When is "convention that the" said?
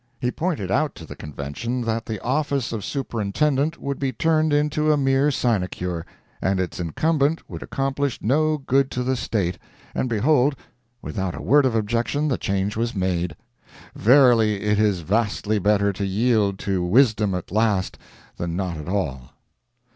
1.15-2.19